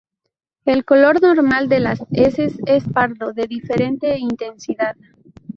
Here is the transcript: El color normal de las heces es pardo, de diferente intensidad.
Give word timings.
El 0.65 0.83
color 0.83 1.21
normal 1.21 1.69
de 1.69 1.79
las 1.79 1.99
heces 2.11 2.57
es 2.65 2.83
pardo, 2.91 3.33
de 3.33 3.45
diferente 3.45 4.17
intensidad. 4.17 4.95